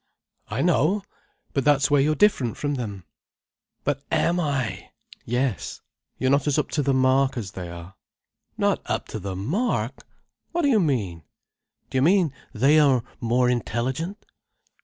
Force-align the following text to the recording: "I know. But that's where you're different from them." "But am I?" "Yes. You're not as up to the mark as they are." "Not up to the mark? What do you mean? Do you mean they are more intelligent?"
"I 0.47 0.63
know. 0.63 1.03
But 1.53 1.63
that's 1.63 1.91
where 1.91 2.01
you're 2.01 2.15
different 2.15 2.57
from 2.57 2.73
them." 2.73 3.05
"But 3.83 4.01
am 4.11 4.39
I?" 4.39 4.89
"Yes. 5.25 5.81
You're 6.17 6.31
not 6.31 6.47
as 6.47 6.57
up 6.57 6.71
to 6.71 6.81
the 6.81 6.91
mark 6.91 7.37
as 7.37 7.51
they 7.51 7.69
are." 7.69 7.93
"Not 8.57 8.81
up 8.87 9.07
to 9.09 9.19
the 9.19 9.35
mark? 9.35 10.03
What 10.53 10.63
do 10.63 10.69
you 10.69 10.79
mean? 10.79 11.21
Do 11.91 11.99
you 11.99 12.01
mean 12.01 12.33
they 12.51 12.79
are 12.79 13.03
more 13.19 13.47
intelligent?" 13.47 14.25